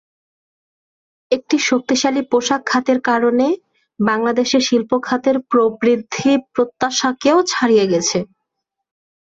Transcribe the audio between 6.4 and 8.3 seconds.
প্রত্যাশাকেও ছাড়িয়ে গেছে।